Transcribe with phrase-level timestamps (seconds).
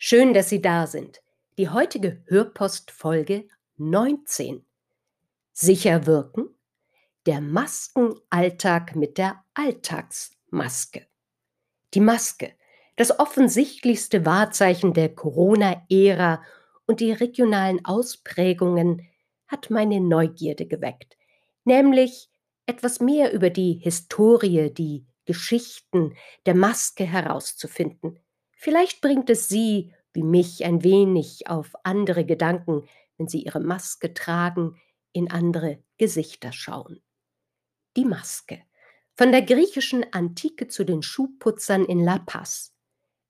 [0.00, 1.20] Schön, dass Sie da sind.
[1.58, 3.48] Die heutige Hörpost Folge
[3.78, 4.64] 19.
[5.52, 6.50] Sicher wirken?
[7.26, 11.08] Der Maskenalltag mit der Alltagsmaske.
[11.94, 12.52] Die Maske,
[12.94, 16.44] das offensichtlichste Wahrzeichen der Corona-Ära
[16.86, 19.02] und die regionalen Ausprägungen,
[19.48, 21.16] hat meine Neugierde geweckt,
[21.64, 22.30] nämlich
[22.66, 26.14] etwas mehr über die Historie, die Geschichten
[26.46, 28.20] der Maske herauszufinden.
[28.58, 34.14] Vielleicht bringt es Sie wie mich ein wenig auf andere Gedanken, wenn Sie Ihre Maske
[34.14, 34.80] tragen,
[35.12, 37.00] in andere Gesichter schauen.
[37.96, 38.60] Die Maske.
[39.16, 42.74] Von der griechischen Antike zu den Schuhputzern in La Paz.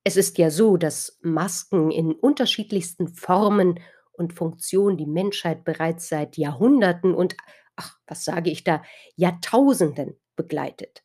[0.02, 3.80] Es ist ja so, dass Masken in unterschiedlichsten Formen
[4.12, 7.36] und Funktionen die Menschheit bereits seit Jahrhunderten und,
[7.76, 8.82] ach, was sage ich da,
[9.16, 11.04] Jahrtausenden begleitet.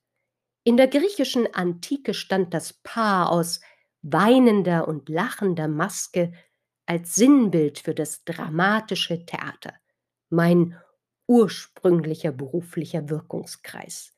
[0.64, 3.60] In der griechischen Antike stand das Paar aus
[4.04, 6.34] weinender und lachender Maske
[6.86, 9.74] als Sinnbild für das dramatische Theater,
[10.30, 10.78] mein
[11.28, 14.14] ursprünglicher beruflicher Wirkungskreis.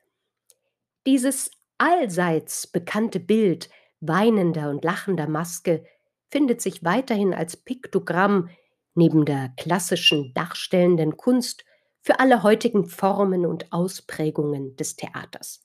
[1.06, 3.70] Dieses allseits bekannte Bild
[4.00, 5.84] weinender und lachender Maske
[6.30, 8.50] findet sich weiterhin als Piktogramm
[8.94, 11.64] neben der klassischen darstellenden Kunst
[12.00, 15.64] für alle heutigen Formen und Ausprägungen des Theaters.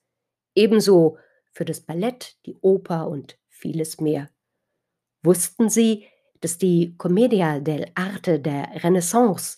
[0.53, 1.17] Ebenso
[1.52, 4.30] für das Ballett, die Oper und vieles mehr.
[5.23, 6.08] Wussten Sie,
[6.42, 9.58] dass die Commedia dell'arte der Renaissance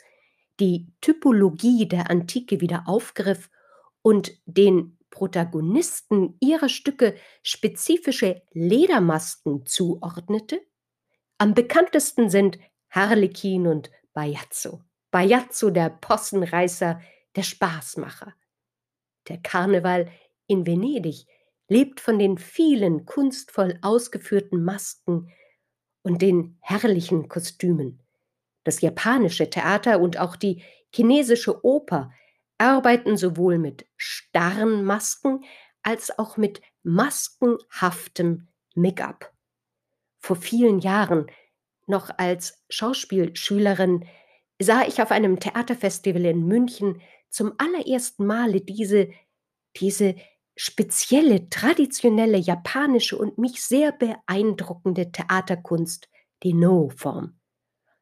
[0.60, 3.50] die Typologie der Antike wieder aufgriff
[4.02, 10.62] und den Protagonisten ihrer Stücke spezifische Ledermasken zuordnete?
[11.38, 14.82] Am bekanntesten sind Harlekin und Bajazzo.
[15.12, 17.02] Bajazzo der Possenreißer,
[17.36, 18.34] der Spaßmacher.
[19.28, 20.12] Der Karneval
[20.48, 21.26] in Venedig
[21.68, 25.32] lebt von den vielen kunstvoll ausgeführten Masken
[26.02, 28.02] und den herrlichen Kostümen.
[28.64, 30.64] Das japanische Theater und auch die
[30.94, 32.12] chinesische Oper
[32.58, 35.44] arbeiten sowohl mit starren Masken
[35.82, 39.34] als auch mit maskenhaftem Make-up.
[40.20, 41.28] Vor vielen Jahren,
[41.88, 44.06] noch als Schauspielschülerin,
[44.60, 49.10] sah ich auf einem Theaterfestival in München zum allerersten Male diese,
[49.76, 50.16] diese
[50.56, 56.10] spezielle, traditionelle japanische und mich sehr beeindruckende Theaterkunst,
[56.44, 57.40] die No-Form.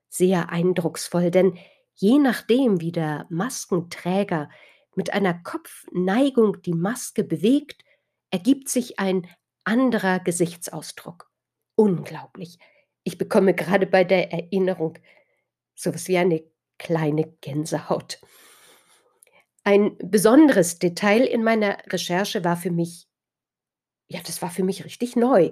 [0.10, 1.58] Sehr eindrucksvoll, denn
[1.96, 4.50] je nachdem, wie der Maskenträger
[4.96, 7.84] mit einer Kopfneigung die Maske bewegt,
[8.30, 9.28] ergibt sich ein
[9.64, 11.30] anderer Gesichtsausdruck.
[11.76, 12.58] Unglaublich.
[13.04, 14.98] Ich bekomme gerade bei der Erinnerung
[15.76, 16.44] sowas wie eine
[16.78, 18.20] kleine Gänsehaut.
[19.64, 23.08] Ein besonderes Detail in meiner Recherche war für mich
[24.12, 25.52] ja, das war für mich richtig neu.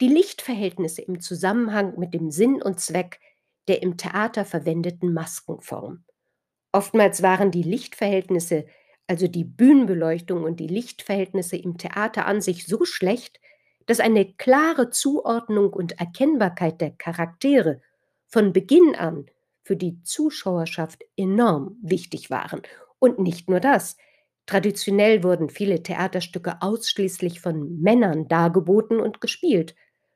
[0.00, 3.20] Die Lichtverhältnisse im Zusammenhang mit dem Sinn und Zweck
[3.68, 6.04] der im Theater verwendeten Maskenform.
[6.70, 8.66] Oftmals waren die Lichtverhältnisse,
[9.08, 13.40] also die Bühnenbeleuchtung und die Lichtverhältnisse im Theater an sich so schlecht,
[13.86, 17.82] dass eine klare Zuordnung und Erkennbarkeit der Charaktere
[18.28, 19.26] von Beginn an
[19.64, 22.62] für die Zuschauerschaft enorm wichtig waren
[22.98, 23.96] und nicht nur das.
[24.46, 29.74] Traditionell wurden viele Theaterstücke ausschließlich von Männern dargeboten und gespielt.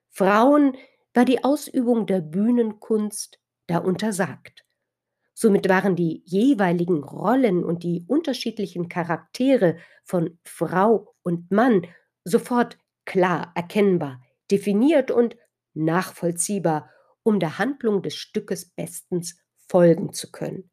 [0.09, 0.77] Frauen
[1.15, 4.65] war die Ausübung der Bühnenkunst da untersagt.
[5.35, 11.87] Somit waren die jeweiligen Rollen und die unterschiedlichen Charaktere von Frau und Mann
[12.25, 15.37] sofort klar erkennbar, definiert und
[15.75, 16.91] nachvollziehbar,
[17.23, 20.71] um der Handlung des Stückes bestens folgen zu können.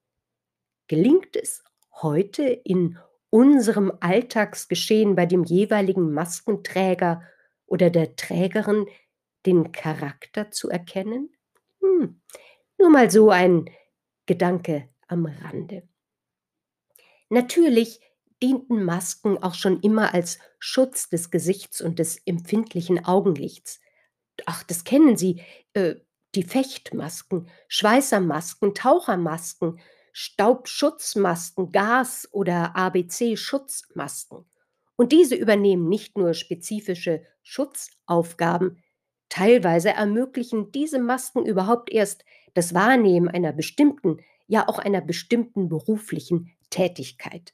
[0.87, 1.63] Gelingt es
[2.01, 2.97] heute in
[3.29, 7.23] unserem Alltagsgeschehen bei dem jeweiligen Maskenträger
[7.65, 8.87] oder der Trägerin
[9.45, 11.29] den Charakter zu erkennen?
[11.81, 12.21] Hm,
[12.77, 13.69] nur mal so ein
[14.25, 15.87] Gedanke am Rande.
[17.29, 18.01] Natürlich
[18.41, 23.81] dienten Masken auch schon immer als Schutz des Gesichts und des empfindlichen Augenlichts.
[24.45, 25.41] Ach, das kennen Sie,
[25.73, 25.95] äh,
[26.35, 29.79] die Fechtmasken, Schweißermasken, Tauchermasken,
[30.19, 34.45] Staubschutzmasken, Gas- oder ABC-Schutzmasken.
[34.95, 38.81] Und diese übernehmen nicht nur spezifische Schutzaufgaben,
[39.29, 42.23] Teilweise ermöglichen diese Masken überhaupt erst
[42.53, 47.53] das Wahrnehmen einer bestimmten, ja auch einer bestimmten beruflichen Tätigkeit.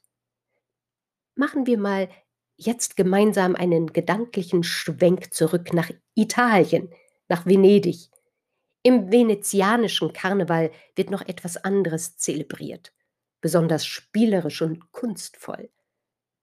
[1.34, 2.08] Machen wir mal
[2.56, 6.90] jetzt gemeinsam einen gedanklichen Schwenk zurück nach Italien,
[7.28, 8.08] nach Venedig.
[8.86, 12.92] Im venezianischen Karneval wird noch etwas anderes zelebriert,
[13.40, 15.70] besonders spielerisch und kunstvoll.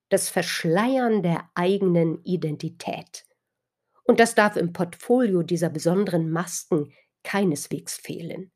[0.09, 3.25] Das Verschleiern der eigenen Identität.
[4.03, 6.91] Und das darf im Portfolio dieser besonderen Masken
[7.23, 8.51] keineswegs fehlen.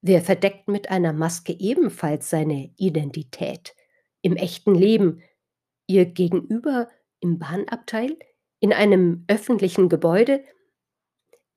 [0.00, 3.76] Wer verdeckt mit einer Maske ebenfalls seine Identität?
[4.22, 5.22] Im echten Leben,
[5.86, 6.88] ihr Gegenüber
[7.20, 8.16] im Bahnabteil,
[8.60, 10.42] in einem öffentlichen Gebäude,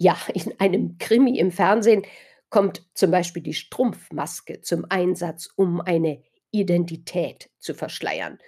[0.02, 2.04] ja, in einem Krimi im Fernsehen
[2.50, 8.40] kommt zum Beispiel die Strumpfmaske zum Einsatz, um eine Identität zu verschleiern.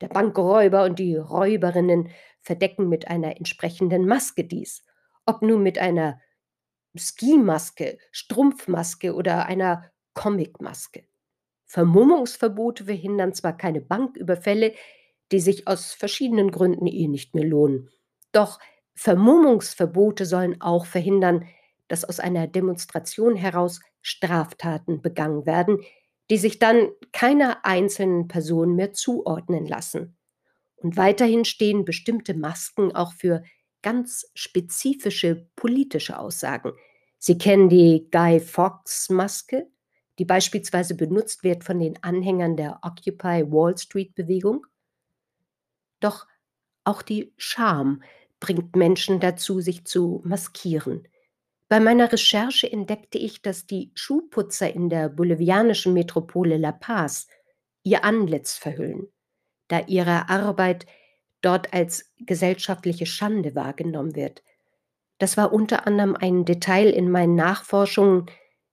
[0.00, 2.08] Der Bankräuber und die Räuberinnen
[2.40, 4.84] verdecken mit einer entsprechenden Maske dies.
[5.26, 6.18] Ob nun mit einer
[6.96, 11.04] Skimaske, Strumpfmaske oder einer Comicmaske.
[11.66, 14.72] Vermummungsverbote verhindern zwar keine Banküberfälle,
[15.30, 17.90] die sich aus verschiedenen Gründen eh nicht mehr lohnen.
[18.32, 18.58] Doch
[18.94, 21.46] Vermummungsverbote sollen auch verhindern,
[21.88, 25.78] dass aus einer Demonstration heraus Straftaten begangen werden,
[26.30, 30.16] die sich dann keiner einzelnen Person mehr zuordnen lassen.
[30.76, 33.42] Und weiterhin stehen bestimmte Masken auch für
[33.82, 36.72] ganz spezifische politische Aussagen.
[37.18, 39.68] Sie kennen die Guy Fawkes-Maske,
[40.18, 44.66] die beispielsweise benutzt wird von den Anhängern der Occupy Wall Street-Bewegung.
[46.00, 46.26] Doch
[46.84, 48.02] auch die Scham
[48.42, 51.08] bringt Menschen dazu, sich zu maskieren.
[51.68, 57.28] Bei meiner Recherche entdeckte ich, dass die Schuhputzer in der bolivianischen Metropole La Paz
[57.82, 59.08] ihr Antlitz verhüllen
[59.72, 60.84] da ihre Arbeit
[61.40, 64.42] dort als gesellschaftliche Schande wahrgenommen wird.
[65.16, 68.26] Das war unter anderem ein Detail in meinen Nachforschungen,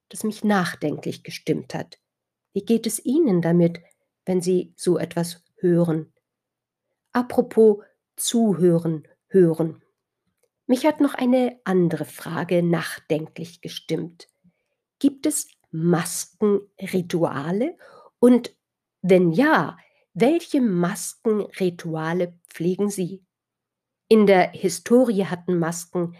[0.09, 1.99] das mich nachdenklich gestimmt hat.
[2.51, 3.79] Wie geht es Ihnen damit,
[4.25, 6.11] wenn Sie so etwas hören?
[7.13, 7.77] Apropos
[8.17, 9.81] zuhören, hören.
[10.67, 14.27] Mich hat noch eine andere Frage nachdenklich gestimmt.
[14.99, 17.75] Gibt es Maskenrituale?
[18.19, 18.55] Und
[19.01, 19.77] wenn ja,
[20.13, 23.23] welche Maskenrituale pflegen Sie?
[24.07, 26.15] In der Historie hatten Masken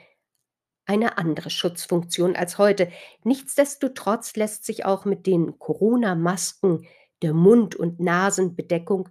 [0.85, 2.91] eine andere Schutzfunktion als heute.
[3.23, 6.87] Nichtsdestotrotz lässt sich auch mit den Corona-Masken
[7.21, 9.09] der Mund- und Nasenbedeckung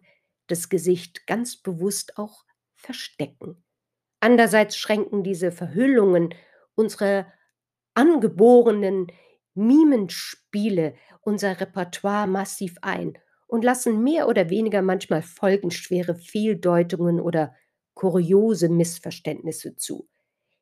[0.48, 3.62] das Gesicht ganz bewusst auch verstecken.
[4.20, 6.34] Andererseits schränken diese Verhüllungen
[6.74, 7.26] unsere
[7.94, 9.08] angeborenen
[9.54, 17.54] Mimenspiele, unser Repertoire massiv ein und lassen mehr oder weniger manchmal folgenschwere Fehldeutungen oder
[17.94, 20.08] kuriose Missverständnisse zu.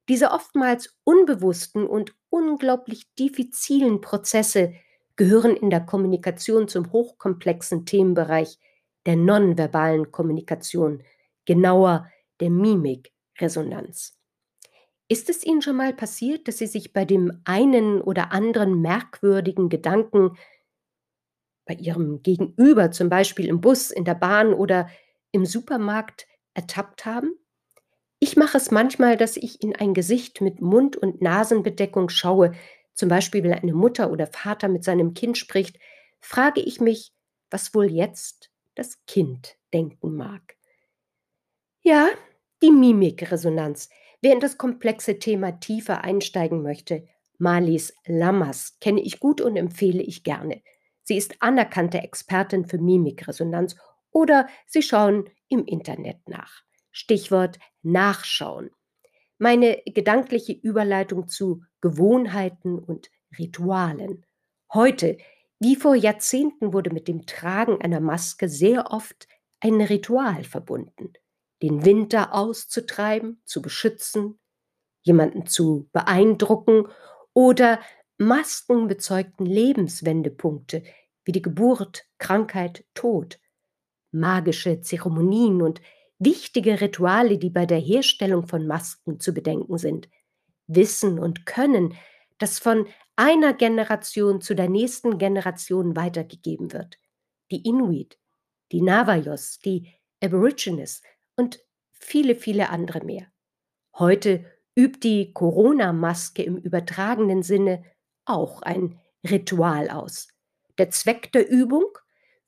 [0.09, 4.75] Diese oftmals unbewussten und unglaublich diffizilen Prozesse
[5.17, 8.59] gehören in der Kommunikation zum hochkomplexen Themenbereich
[9.07, 11.03] der nonverbalen Kommunikation,
[11.45, 12.11] genauer
[12.41, 12.51] der
[13.37, 14.17] Mimikresonanz.
[15.09, 19.69] Ist es Ihnen schon mal passiert, dass Sie sich bei dem einen oder anderen merkwürdigen
[19.69, 20.37] Gedanken
[21.65, 24.89] bei ihrem Gegenüber, zum Beispiel im Bus, in der Bahn oder
[25.33, 27.33] im Supermarkt, ertappt haben?
[28.19, 32.53] Ich mache es manchmal, dass ich in ein Gesicht mit Mund- und Nasenbedeckung schaue,
[32.95, 35.79] zum Beispiel wenn eine Mutter oder Vater mit seinem Kind spricht,
[36.21, 37.13] frage ich mich,
[37.51, 40.57] was wohl jetzt das Kind denken mag.
[41.83, 42.09] Ja,
[42.63, 43.89] die Mimikresonanz.
[44.23, 47.07] Wer in das komplexe Thema tiefer einsteigen möchte,
[47.39, 50.63] Malis Lammers kenne ich gut und empfehle ich gerne.
[51.03, 53.77] Sie ist anerkannte Expertin für Mimikresonanz
[54.11, 56.63] oder Sie schauen im Internet nach.
[56.91, 58.71] Stichwort Nachschauen.
[59.39, 64.25] Meine gedankliche Überleitung zu Gewohnheiten und Ritualen.
[64.73, 65.19] Heute,
[65.61, 69.29] wie vor Jahrzehnten, wurde mit dem Tragen einer Maske sehr oft
[69.61, 71.13] ein Ritual verbunden.
[71.63, 74.39] Den Winter auszutreiben, zu beschützen,
[75.03, 76.89] jemanden zu beeindrucken
[77.33, 77.81] oder
[78.19, 80.83] Masken bezeugten Lebenswendepunkte
[81.25, 83.39] wie die Geburt, Krankheit, Tod,
[84.13, 85.81] magische Zeremonien und
[86.19, 90.09] wichtige Rituale, die bei der Herstellung von Masken zu bedenken sind.
[90.67, 91.95] Wissen und Können,
[92.39, 92.87] das von
[93.17, 96.99] einer Generation zu der nächsten Generation weitergegeben wird.
[97.51, 98.19] Die Inuit,
[98.73, 101.03] die Navajos, die Aborigines
[101.37, 101.61] und
[101.93, 103.27] viele, viele andere mehr.
[103.99, 107.85] Heute übt die Corona-Maske im übertragenen Sinne
[108.25, 110.29] auch ein Ritual aus.
[110.79, 111.87] Der Zweck der Übung?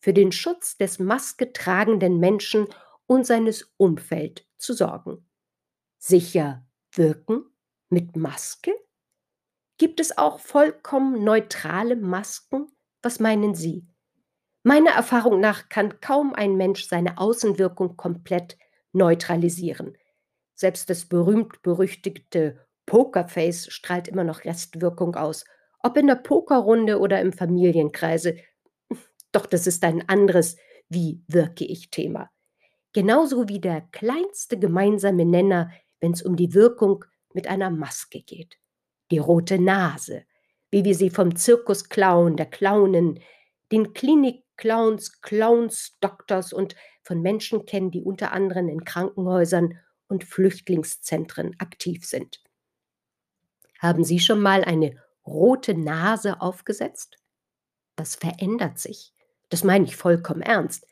[0.01, 2.69] Für den Schutz des masketragenden Menschen
[3.07, 5.27] und seines Umfeld zu sorgen.
[5.99, 7.45] Sicher wirken?
[7.91, 8.73] Mit Maske?
[9.79, 12.71] Gibt es auch vollkommen neutrale Masken?
[13.03, 13.89] Was meinen Sie?
[14.63, 18.59] Meiner Erfahrung nach kann kaum ein Mensch seine Außenwirkung komplett
[18.93, 19.97] neutralisieren.
[20.55, 25.45] Selbst das berühmt-berüchtigte Pokerface strahlt immer noch Restwirkung aus,
[25.83, 28.37] ob in der Pokerrunde oder im Familienkreise.
[29.33, 30.57] Doch das ist ein anderes
[30.89, 32.31] Wie wirke ich Thema.
[32.95, 37.05] Genauso wie der kleinste gemeinsame Nenner, wenn es um die Wirkung
[37.35, 38.57] mit einer Maske geht.
[39.11, 40.25] Die rote Nase,
[40.71, 43.21] wie wir sie vom Zirkusclown, der Clownen,
[43.71, 46.75] den Klinikclowns, Clowns, Doktors und
[47.09, 52.43] von Menschen kennen, die unter anderem in Krankenhäusern und Flüchtlingszentren aktiv sind.
[53.79, 54.95] Haben Sie schon mal eine
[55.27, 57.17] rote Nase aufgesetzt?
[57.97, 59.15] Das verändert sich.
[59.49, 60.87] Das meine ich vollkommen ernst.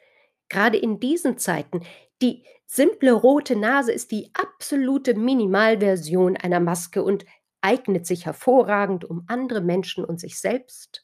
[0.49, 1.83] Gerade in diesen Zeiten,
[2.23, 7.27] die simple rote Nase ist die absolute Minimalversion einer Maske und
[7.61, 11.03] eignet sich hervorragend, um andere Menschen und sich selbst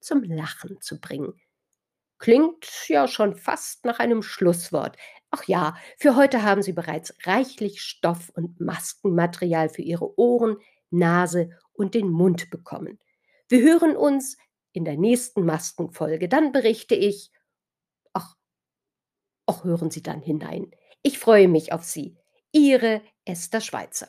[0.00, 1.40] zum Lachen zu bringen.
[2.18, 4.96] Klingt ja schon fast nach einem Schlusswort.
[5.30, 10.56] Ach ja, für heute haben Sie bereits reichlich Stoff und Maskenmaterial für Ihre Ohren,
[10.90, 12.98] Nase und den Mund bekommen.
[13.48, 14.36] Wir hören uns
[14.72, 16.28] in der nächsten Maskenfolge.
[16.28, 17.30] Dann berichte ich.
[18.12, 18.36] Ach,
[19.46, 20.70] ach, hören Sie dann hinein.
[21.02, 22.16] Ich freue mich auf Sie.
[22.52, 24.08] Ihre Esther Schweizer.